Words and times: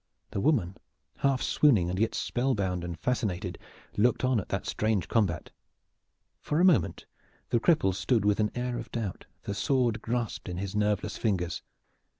The 0.31 0.41
woman, 0.41 0.77
half 1.17 1.43
swooning 1.43 1.91
and 1.91 1.99
yet 1.99 2.15
spellbound 2.15 2.83
and 2.83 2.97
fascinated, 2.97 3.59
looked 3.95 4.23
on 4.25 4.39
at 4.39 4.49
that 4.49 4.65
strange 4.65 5.07
combat. 5.07 5.51
For 6.39 6.59
a 6.59 6.65
moment 6.65 7.05
the 7.51 7.59
cripple 7.59 7.93
stood 7.93 8.25
with 8.25 8.39
an 8.39 8.49
air 8.55 8.79
of 8.79 8.89
doubt, 8.91 9.27
the 9.43 9.53
sword 9.53 10.01
grasped 10.01 10.49
in 10.49 10.57
his 10.57 10.75
nerveless 10.75 11.17
fingers. 11.19 11.61